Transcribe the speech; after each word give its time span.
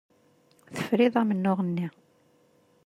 Tefriḍ 0.75 1.13
amennuɣ-nni. 1.21 1.87